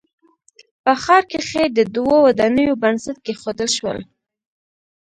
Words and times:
په 0.83 0.93
ښار 1.03 1.23
کښې 1.31 1.65
د 1.77 1.79
دوو 1.95 2.15
ودانیو 2.25 2.79
بنسټ 2.83 3.17
کېښودل 3.25 3.69
شو 3.77 3.89